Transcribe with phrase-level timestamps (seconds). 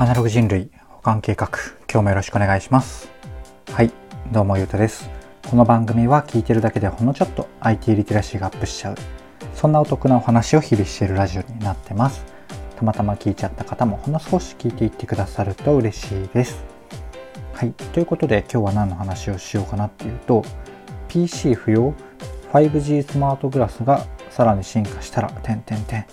[0.00, 1.48] アナログ人類保管計画。
[1.92, 3.10] 今日もよろしくお願いします。
[3.72, 3.90] はい
[4.30, 5.10] どうもゆうたです。
[5.50, 8.94] この番組は聞いてるだけでほんのちょっと IT リテラシーがアップしちゃう。
[9.54, 12.24] そんなお得なお話を日々しているラジオになってます。
[12.76, 16.62] たまたま聞いちゃった方もほんの少し聞いていってくださると嬉しいです。
[17.52, 20.44] はいということで今日は何の話をしようかなっていうと
[21.08, 21.92] PC 不要
[22.52, 26.06] 5G スマートグラスがさらに進化したら点点点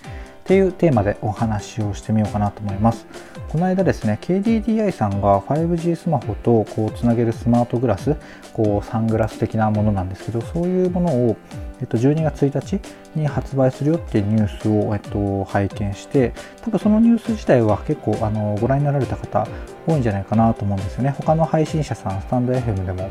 [0.46, 3.08] っていうテーマでお話をしてみようかなと思います。
[3.50, 8.16] この間ですね、KDDI さんが 5G スマホとこうつなげるスマートグラス、
[8.54, 11.38] こうサングラス的なものなんですけど、そういうものを、
[11.82, 12.80] えっと、12月1日
[13.16, 16.32] に発売するよっていうニュースを、えっと、拝見して、
[16.62, 19.48] 多分そのニュース自体は結構あのご覧になられた方
[19.88, 21.16] 多いんじゃないかなと思うんですよね。
[21.18, 23.10] 他の配信者さん、スタンド FM でも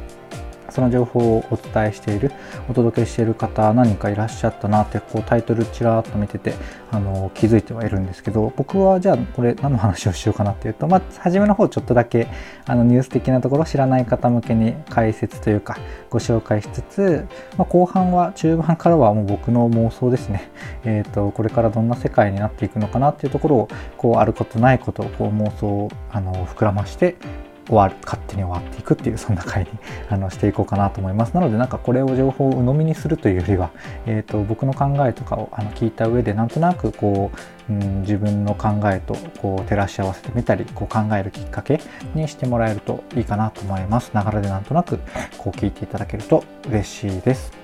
[0.75, 2.33] その情報をお伝えしている
[2.69, 6.55] お届けしている方何かいらっしゃったなってこうタイトルちらっと見てて
[6.91, 12.27] あの気づいてはいるんですけど僕はじゃあこれ何の話をしようかなっていうとまあ初めの方ちょっとだけ
[12.67, 15.79] あのニュース的なところ知らない方向けに解説というか
[16.11, 20.51] ご紹介しつつ、まあ、後半は中盤からはもう僕の妄想ですね、
[20.83, 27.15] えーと、これからどんな世界になっていくのかなっていうところをこうあることないことをこう妄想をあの膨らまして
[27.67, 29.71] 終わる勝手に終わっていくっていうそんな回に
[30.11, 31.35] あのしていこうかなと思います。
[31.35, 33.71] なのでなんかこれを情報を鵜呑みにするというよりは、
[34.07, 37.31] えーと、僕の考えとかをあの聞いた上でなんとなくこ
[37.69, 41.81] う、うん、自分の考えとこう照らし合わせてみたりこう考えるきっかけ
[42.15, 44.11] にしてもらえるといいかなと思います。
[44.13, 44.99] ながらでなんとなく
[45.39, 47.64] こう聞いていただけると嬉しいです。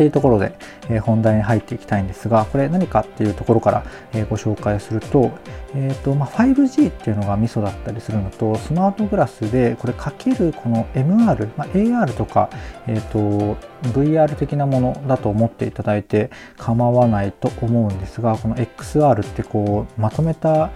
[0.00, 0.54] っていうところで、
[0.88, 3.84] え、本題に入っていきたいんですがこれ何かっていうところから、
[4.14, 5.30] え、ご紹介すると,、
[5.74, 12.48] えーとまあ、5G っていうのがミソだったりするのとスマートグラスでこれかけるこの MR、まあ、AR とか、
[12.86, 20.70] えーと VR 的なものだと思っていただいて構わないと思うんですがこの XR ってこうまとめた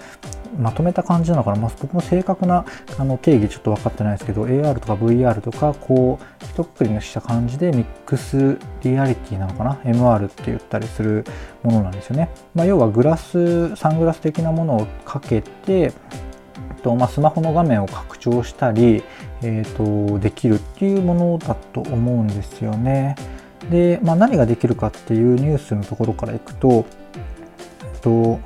[0.58, 2.64] まとめた感じなのかな、まあ、僕も正確な
[2.96, 11.24] あの定義ちょっと分かってないですけど AR とか VR とかこう一括りにした感じでミックスリアリティなのかな？MR って言ったりする
[11.62, 15.92] ものなんですよね、まあ、要はグラスサングラス的なものをかけて
[16.84, 19.02] とまあ、スマホの画面を拡張したり、
[19.40, 23.16] えーと、できるっていうものだと思うんですよね。
[23.70, 26.84] で、まあ、何ができるかっていうニュースのところからいくと、
[27.94, 28.38] えっと、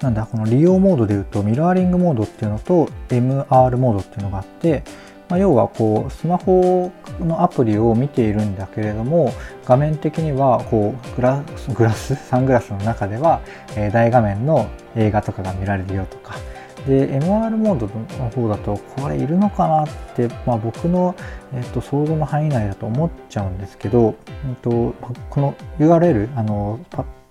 [0.00, 4.82] なんだこの利用モードでいうとミラーリングモードっていうのと MR モードっていうのがあって、
[5.28, 9.32] まあ、要はこうスマホのアプリを見ているんだけれども
[9.64, 11.42] 画面的にはこうグラ
[11.74, 13.40] グラスサングラスの中では、
[13.76, 16.34] えー、大画面の映画とかが見られるよとか。
[16.86, 17.88] で MR モード
[18.22, 21.14] の方だとこれいるのかなって、まあ、僕の、
[21.54, 24.94] えっと、想像の範囲内だと思っちゃうんですけど、えっと、
[25.30, 26.78] この URL あの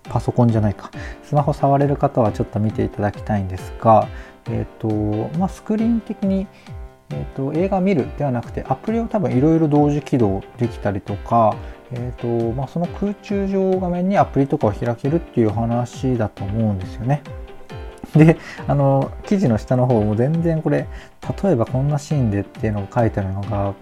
[0.04, 0.92] パソコンじゃないか。
[1.24, 4.08] スマホ触れる方はちょっと見ていただきたいんですが、
[4.50, 4.88] えっ、と
[5.38, 6.48] まあ、スクリーン的に、
[7.14, 11.56] えーと、映画見るではなくてアプリを多分いろいろ同時起動できたりとか、
[11.92, 17.22] えーとまあ、その空中上画面にアプリとかを開けるっていう話だと思うんですよね。
[18.16, 18.38] で
[18.68, 20.88] あの記事の下の方も全然これ
[21.44, 23.76] 例えばこんなシーンでっていうのが書いてあるのが滑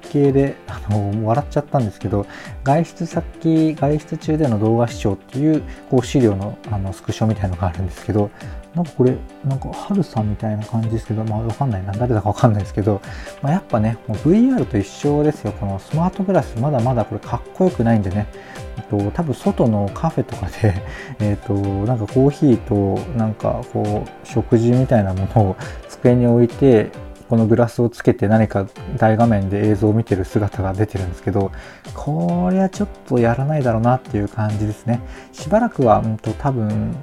[0.00, 2.26] 稽であの笑っちゃったんですけど
[2.62, 8.30] 外出先外出中での動画視聴っていうこう資料のあのスクショみたいのがあるんですけど
[8.74, 11.92] なんかこれなんかハルさんみたいな感じですけどまあわかんないな。
[11.92, 13.00] 誰だかわかんないですけど、
[13.40, 15.52] まあ、やっぱねもう VR と一緒ですよ。
[15.52, 18.26] このスマートグラスまだまだこれかっこよくないんでね。
[18.90, 20.74] と多分外のカフェとかで
[21.20, 25.56] えっとなんかコーヒーとなんかこう食事みたいなものを
[25.88, 26.90] 机に置いて
[27.28, 28.66] このグラスをつけて何か
[28.98, 31.50] 大画面で映像を見てる姿が出てるんですけど
[31.94, 35.00] これはちょっとやらないだろうなっていう感じですね。
[35.32, 36.96] しばらくは、うんと、多分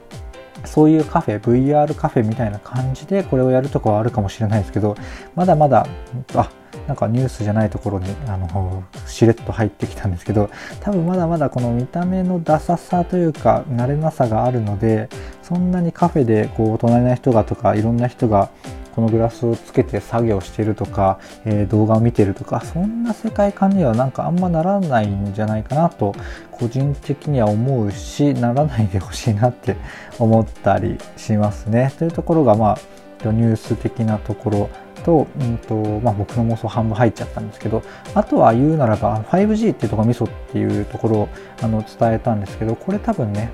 [0.66, 4.96] そういうカフェ VR カフェみたいな感じでこれをやるとかはあるかもしれないですけど
[5.36, 5.88] まだまだ
[6.36, 6.52] あ
[6.88, 10.50] なんかニュースじゃないところにあのしれっと入ってきたんですけど
[10.80, 15.10] 多分まだまだこの見た目のダサさというか慣れなさがあるので
[15.44, 18.50] そんなにカフェでこう隣の人がとかいろんな人が
[18.96, 26.14] このグラスをつけて作業してるとか、えー、動画を見てるとかそんな世界観にはなんかあんまならないんじゃないかなと
[26.52, 29.78] 個人的には思うしならないでほしいなって
[30.20, 31.94] 思ったりしますね。
[31.98, 32.80] というところがまあ
[33.24, 34.70] ニュース的なところ
[35.04, 37.84] と,、うんとまあ、僕の妄想半分入っちゃったんですけど
[38.14, 41.30] あとは言うならば 5G っていうところミソっていうところを
[41.62, 43.52] あの伝えたんですけどこれ多分ね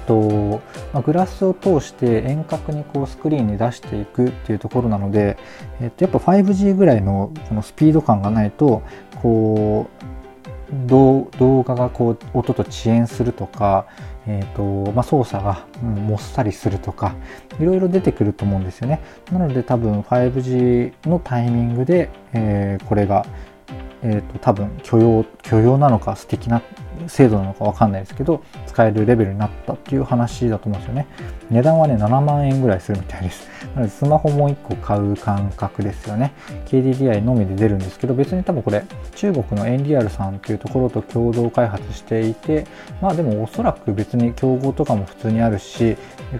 [0.00, 0.60] と
[0.92, 5.36] まあ、グラスを通して遠隔にこうスクリーンに出していくっていうところなので、
[5.80, 8.82] えっと、やっぱ 5G ぐらいのこのスピード感がないと
[9.22, 10.04] こう
[10.86, 11.28] 動
[11.62, 13.86] 画がこう音と遅延するとか、
[14.26, 17.14] えーとまあ、操作が、もっさりするとか
[17.60, 19.00] いろいろ出てくると思うんですよね。
[19.30, 23.26] なので多分 5G のタイミングで、えー、これが、
[24.02, 26.62] えーと、多分許容許容なのか素敵な
[27.08, 31.06] 精度なのか分かんないですけど使えるレベルになったっていう話だと思うんですよね。
[31.50, 33.48] 値段はね7万円ぐらいするみたいです。
[33.74, 36.32] なのでスマホも1個買う感覚ですよね。
[36.66, 42.66] KDDI のみで出るんですけど別に多分これ中国のエンリアルさんっていうところと共同開発していて
[43.00, 45.96] まあでもおそらく別に競合とかも普通にあるし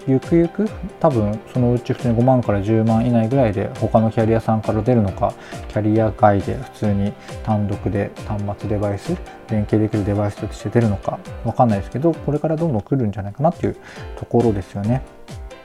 [0.06, 0.68] ゆくゆく
[1.00, 5.34] 多分そのうち普通に5万から10万以内ぐらいで他のキャリアさんから出るのか
[5.68, 7.12] キャリア外で普通に
[7.44, 9.16] 単独で端末デバイス
[9.50, 13.76] 連携できるデバイスとして出るのかわかんないですけどこれからどんどん来るんじゃないかなっていう
[14.16, 15.02] ところですよね。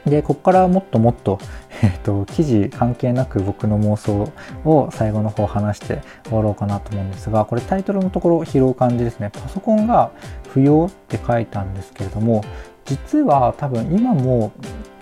[0.05, 1.39] でここからもっともっと,、
[1.83, 4.31] えーと、記事関係なく僕の妄想
[4.65, 10.11] を最後の方話して終わろうかなと思うんですがこれタイトルのところ拾う感じですねパソコンが
[10.49, 12.43] 不要って書いたんですけれども
[12.85, 14.51] 実は多分今も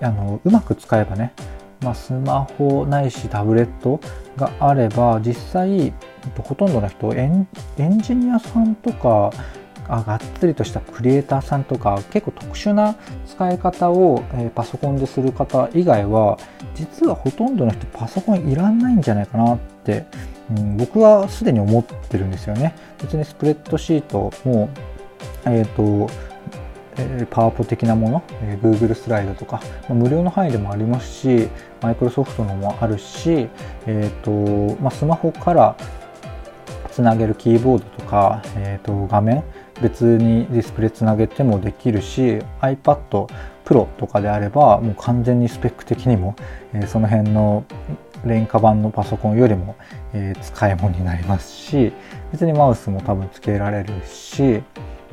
[0.02, 1.34] あのうまく使えばね、
[1.82, 4.00] まあ、スマホないしタブレット
[4.36, 5.94] があれば実際
[6.38, 7.48] ほとんどの人エン
[8.00, 9.32] ジニアさんとか
[9.88, 12.96] あがっつりとしたクリエイターさんとか結構特殊な
[13.26, 16.38] 使い方を、えー、パソコンでする方以外は
[16.76, 20.06] 実はほとんどの人パソコンいらないんじゃないかなって、
[20.56, 22.76] うん、僕はすでに思ってるんですよね。
[23.02, 24.70] 別にスプレッドシートも、
[25.46, 26.12] えーと
[27.00, 31.48] えー、パワポ的なもの、えー、Google スライドとか、ま、無料の範囲でもありますし
[31.82, 33.48] マイクロソフトのもあるし、
[33.86, 35.76] えーとまあ、スマホから
[36.92, 39.44] つなげるキーボードとか、えー、と画面
[39.82, 43.30] 別にディスプレイつなげてもできるし iPad
[43.66, 46.36] Pro とかであればもう完全にスペック的にも、
[46.74, 47.66] えー、その辺の
[48.26, 49.76] 廉価版のパソコンよりも、
[50.14, 51.92] えー、使い物になりますし
[52.32, 54.64] 別にマウスも多分つけられるし、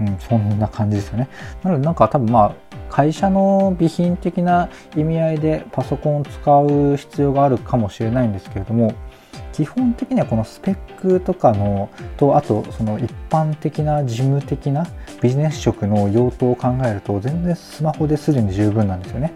[0.00, 1.28] うん、そんな感じですよね。
[1.62, 2.54] なのでなんか多分まあ
[2.88, 8.94] 会社の備品的な意味合いでパソコンを使う必要があるかもしれないんですけれども
[9.54, 14.84] 基本的にはこのスペックとかのとあとその一般的な事務的な
[15.22, 19.32] ビジネス職の用途を考えると全然スマホですでに十分なんですよね。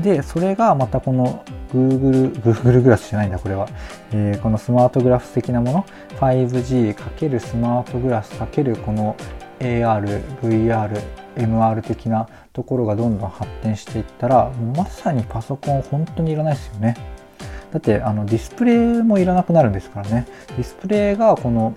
[0.00, 3.68] でそれがまたこの Google, Google グラスじゃないんだこれは、
[4.10, 5.86] えー、このスマートグラフ的なもの
[6.18, 9.16] 5G× スマートグラス×この
[9.60, 11.00] AR、VR、
[11.36, 17.13] MR 的なところがどんどん発展していったらまさにパソコン本当にいらないですよね。
[17.74, 20.26] だってあのディスプレイもいらなくなるんですからね。
[20.50, 21.74] ディスプレイがこの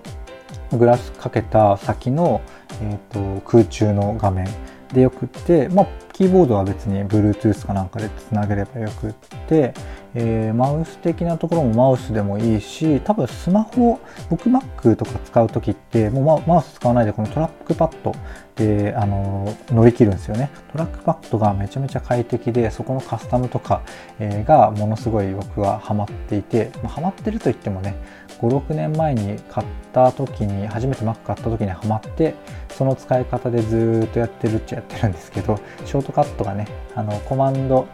[0.70, 2.40] グラスかけた先の、
[2.80, 4.46] えーと、空中の画面。
[4.92, 9.12] でよくって、まあ、キーボードは別に Bluetooth かなんかでつなげればよくっ
[9.46, 9.74] て、
[10.14, 13.98] えー、マウス的なところもマウスでもいいし多分スマホ
[14.30, 18.14] 僕 Mac とか使う時ってもうマウス使わないでこのトラックパッド
[18.56, 20.50] であの乗り切るんですよね。
[20.72, 23.82] トラックパッドがめちゃめちゃ快適でそこのカスタムとか、
[24.18, 27.94] えー、がものすごい僕はハマっていて、ハマってると言ってもね
[28.40, 32.34] 56年前に買った時に初めて Mac 買った時にハマって
[32.70, 37.86] その使い方でずっとやってるっちゃやってるんですけどショートカットがねあのコマンド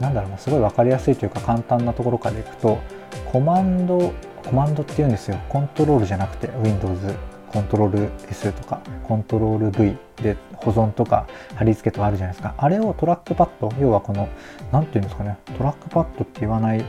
[0.00, 2.78] なんだろうなすごい分かりやすいというか簡単なところからいくと
[3.26, 4.12] コマンド
[4.44, 5.38] コマンドっていうんですよ。
[5.48, 7.14] コントロールじゃなくて Windows
[7.52, 12.54] コントロール S とかコントロール V で保存とか貼り付けとかあるじゃないですか。
[12.56, 14.28] あれをトラックパッド要はこの
[14.72, 15.38] 何て言うんですかね。
[15.56, 16.84] トラックパッドって言わない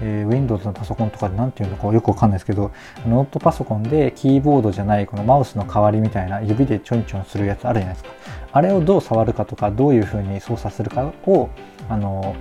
[0.00, 2.72] えー、Windows のパソコンとかで何て言うのかよくわかんないですけど
[3.06, 8.10] ノートパソコンでキーボードじゃないこのマウスの代わりみたいな指でちょんちょんするやつあるじゃないですか。
[8.52, 11.48] あれをどう触るかとかどういうふうに操作するかを
[11.88, 12.34] あの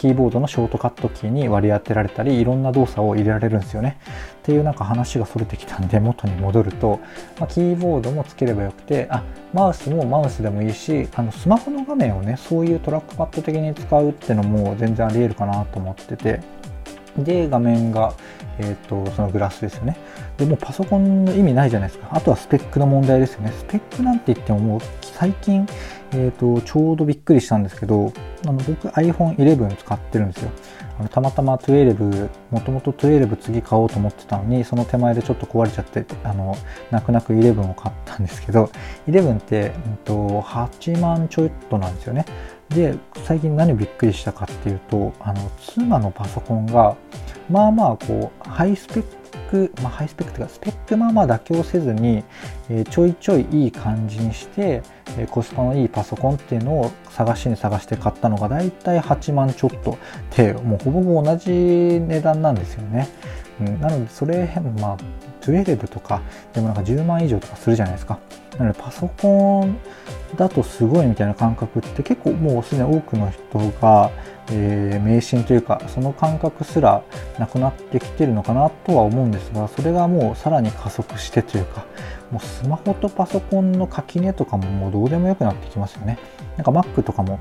[0.00, 3.98] キーボードのショートカットキーに割り当てられたりいろんな動作を入れられるんですよね。
[4.38, 7.00] っていうなんか話がそれてきたんで元に戻ると、
[7.38, 16.40] まあ、キーボードもつければよくてあマウスもマウスでもいいしあのスマホの画面をねそういうトラックパッド的に使うってのも全然ありえるかなと思ってて
[17.18, 18.14] で画面が、
[18.62, 19.96] えーと、そのグラスですよね。
[20.36, 22.08] でもパソコンの意味ないじゃないですか。
[22.12, 23.52] あとはスペックの問題ですよね。
[23.52, 25.66] スペックなんて言ってももう最近、
[26.12, 28.12] えーと、ちょうどびっくりしたんですけど
[28.46, 30.50] あの僕 iPhone11 使ってるんですよ。
[30.98, 36.54] あのたまたま12もともと12次買おうと思ってたのにその手前でちょっと壊れちゃってあの
[36.90, 38.70] 泣く泣く11を買ったんですけど
[39.08, 42.26] 11って、うんと、と8万ちょっとなんですよね。
[42.68, 46.96] で最近何びっくりしたかっていうとあの妻のパソコンが
[47.50, 49.04] まあまあこうハイスペッ
[49.50, 52.22] ク、まあ、ハイスペックというかスペックまあまあ妥協せずに、
[52.68, 54.82] え、ちょいちょいいい感じにして、
[55.18, 59.98] え、コスパのいいパソコンっていうのを探しに探して買ったのがだいたい8万ちょっと
[60.36, 63.08] でもうほぼほぼ同じ値段なんですよね。
[63.60, 64.96] うん、なのでそれまあ
[65.42, 68.18] 12とかでもなんか10万以上とかするじゃないですか
[68.58, 69.78] なのでパソコン
[70.36, 74.10] だとすごいみたいな感覚って結構もうすでに多くの人が、
[74.52, 77.02] えー、迷信というかその感覚すら
[77.38, 81.86] なくなってきてるのかなとは思うんですがそれがもうさらに加速してというか
[82.30, 86.18] もうスマホとパソコンの垣根とかももうどうでもよくなってきますよね。
[86.56, 87.38] なんか Mac とかも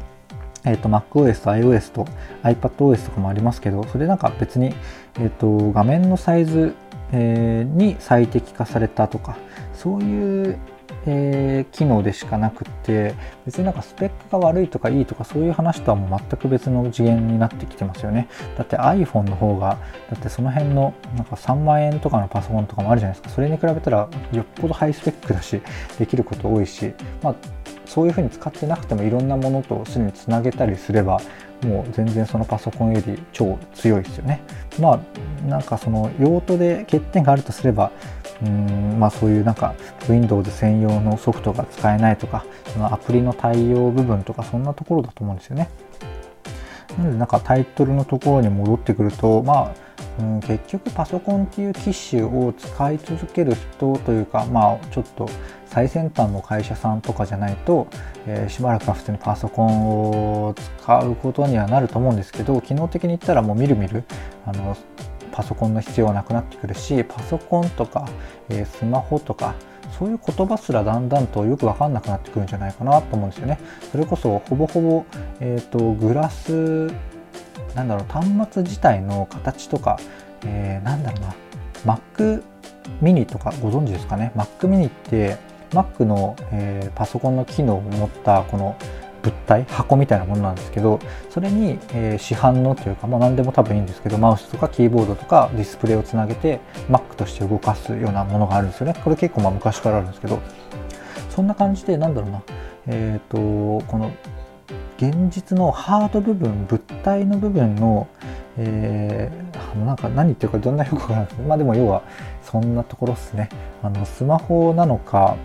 [0.66, 2.06] えーと、MacOS と iOS と
[2.44, 4.74] iPadOS とかもありますけどそれなんか別に、
[5.18, 6.76] えーと、画面のサイズ、
[7.14, 9.38] えー、に最適化されたとか
[9.74, 10.60] そういう
[11.06, 13.16] えー、機能でしかなくて
[13.46, 18.28] 別になんかスペックが悪いとかいいとかそういう話とはもう全く別の次元になってきてますよね
[18.58, 19.78] だって iPhone の方が
[20.10, 25.62] だってその辺のなんか3万円とかのパソコンとかもあるじゃないですかそれに比べたらよっぽどハイスペックだし
[25.98, 27.36] できること多いしまあ
[27.86, 31.20] そういうふうに使ってなくてもいろんなものとすでにつなげたりすれば
[31.64, 34.42] もう全然そのパソコンより超強いですよね。
[34.80, 37.92] まあなんかその用途で欠点があるとすれば
[38.44, 39.76] うんまあそういうなんか
[40.08, 45.70] Windows 専用のソフトが使えないとかそのアプリの対応部分とかそんなところだと思うんですよね。
[46.98, 55.30] なのでなんかタイトルのところに戻ってくるとまあうん、結局パソコンっていう機種を使い続ける人というかまあちょっと
[55.66, 57.88] 最先端の会社さんとかじゃないと、
[58.26, 64.04] えー、しばらくは普通にパソコンを使うことにはなると思うんですけど機能的に言ったらもうみるみる
[64.46, 64.76] あの
[65.32, 68.08] パソコンの必要はなくなってくるしパソコンとか、
[68.50, 69.56] えー、スマホとか
[69.98, 73.60] そういう言葉すらだんだんとよく分かんなくなってくるんじゃないかなと思うんですよね。
[73.92, 75.06] それこそほぼほぼ、
[75.40, 76.92] えーと、グラス
[77.76, 80.00] なんだろう端末自体の形とか、
[80.46, 81.36] えー、なんだろうな
[81.86, 82.44] Mac
[83.02, 85.38] mini とかご存知ですかね？Mac mini って
[85.72, 88.76] Mac の、えー、パソコンの機能を持ったこの
[89.22, 91.00] 物体箱みたいなものなんですけど
[91.30, 96.60] それに、えー、市販のというか、まあ、何でも多分いいんですけどマウスとかキーボードとかディスプレイをつなげて
[96.90, 98.96] Mac として動かすようなものがあるんですよね。
[99.04, 100.40] これ結構まあ昔からあるんですけど
[101.30, 102.44] そんな感じでなんだろうな
[102.88, 104.12] えっ、ー、とこの
[104.98, 108.08] 現実のハード部分物体の部分の、
[108.58, 111.42] えー、なんか何言ってるかどんなよくわからないです。
[111.42, 112.04] まあでも要は
[112.44, 113.50] そんなところですね。
[113.82, 115.38] あのスマホなのか、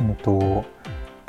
[0.00, 0.64] うんと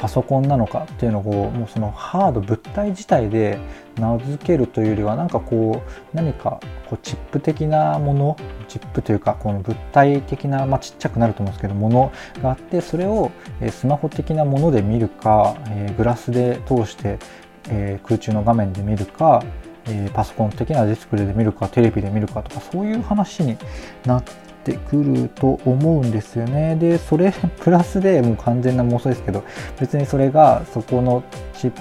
[0.02, 3.60] パソコンなのかっていうのをもうそのハード物体自体で
[4.00, 13.30] 名付けるというよりはなんかこう何かこうチップ的なものチップというかこの物体的な、まあ、ちっちゃくなると思うんですけどものがあってそれを
[13.70, 17.20] スマホ的なもので見るか、えグラスで通して、
[17.70, 19.44] え空中の画面で見るか
[19.88, 23.58] えパソコン的なディスプレイで見るかテレビで見るかとかそういう話に
[24.06, 24.24] なっ
[24.62, 26.76] ってくると思うんですよね。
[26.76, 29.44] で、それ プラスでもう完全な妄想ですけど、
[29.80, 31.72] 別にそれがそこのチ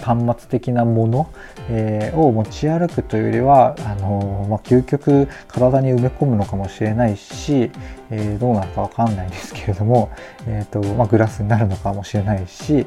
[0.00, 1.28] 端末的なもの、
[1.68, 7.72] えー、を持ち歩くというよりはあのー、まあ、究極体に埋め込むのかもしれないし、
[8.10, 10.10] えー、どうなるかわかんないですけれども、
[10.46, 12.86] えーとまあ、グラスになるのかもしれないし、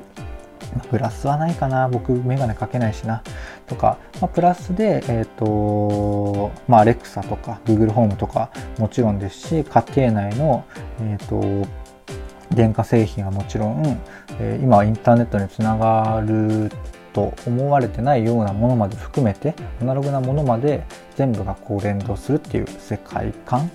[0.90, 3.24] グラスはないかな僕メガネかけないしな
[3.72, 10.66] とか、まあ、プラスで、え、ー、とまあ、アレクサとか Google ホームとかもちろんですし家庭内の、
[11.00, 11.68] えっ、ー、と
[12.54, 14.02] 電化製品はもちろん、
[14.42, 16.70] えー、今はインターネットにつながる
[17.14, 20.84] と思われてないようなものまで含めてアナログなものまで
[21.16, 23.72] 全部がこう連動するっていう世界観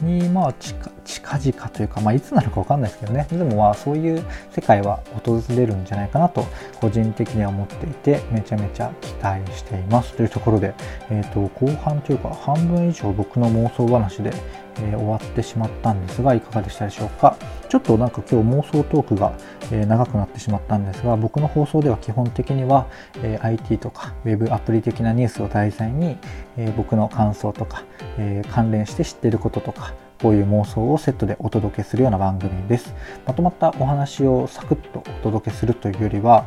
[0.00, 3.26] にまあ近々というか、まあ、いつなるか分かんないですけどね。
[3.30, 6.46] でもまあそういう世界は訪れるんじゃないかなと
[6.80, 10.14] 個人的には思っていてめちゃめちゃ期待しています。
[10.14, 10.74] というところで、
[11.10, 14.32] えー、と後半というか半分以上僕の妄想話で、
[14.82, 17.36] え、終わってしまったんですがいかがでしたでしょうか？
[17.68, 19.32] ちょっとなんか今日妄想トークが、
[19.70, 22.86] え、長くなってしまったんですが僕の放送では基本的には、
[23.22, 26.16] え、IT とか Web アプリ的なニュースを題材に、
[26.56, 27.84] え僕の感想とか、
[28.18, 32.94] え関連して知ってることとかこういう妄想をセットでお届けするような番組です。
[33.26, 36.44] まとまったお話をサクッとお届けするというよりは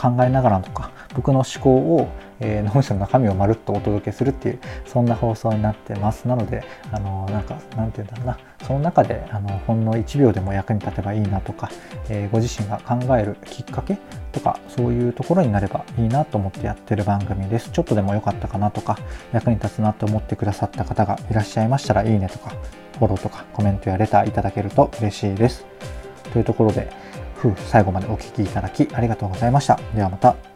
[0.00, 2.08] 考えながらとか僕の思考を、
[2.40, 11.70] えー、脳みその中身をまるっとお届けするっていうそんな放送になってますなのであのなんかなんて言うんだろうなその中であのほんの1秒でも役に立てばいいなとか、
[12.08, 13.98] えー、ご自身が考えるきっかけ
[14.32, 17.70] とかそういうところになればいいなと思ってやってる番組です。
[17.70, 18.98] ちょっとでも良かったかなとか
[19.32, 22.50] 役に立つなと思ってくださった方がいらっしゃいましたらいいねとか
[22.98, 25.66] フォローとかコメントやレターいただけると嬉しいです。
[26.32, 26.90] というところで
[27.66, 29.78] 最後までお聴きいただきありがとうございました。
[29.94, 30.53] ではまた。